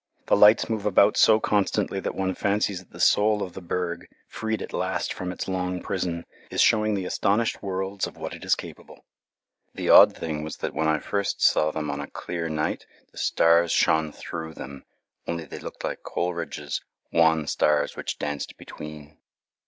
[0.25, 4.07] The lights move about so constantly that one fancies that the soul of the berg,
[4.27, 8.43] freed at last from its long prison, is showing the astonished worlds of what it
[8.43, 9.05] is capable.
[9.75, 13.19] The odd thing was that when I first saw them on a clear night, the
[13.19, 14.85] stars shone through them,
[15.27, 16.81] only they looked like Coleridge's
[17.11, 19.19] "wan stars which danced between."